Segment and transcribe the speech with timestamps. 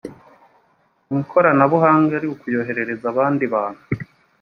[1.09, 3.83] mu ikoranabuhanga ari ukuyoherereza abandi bantu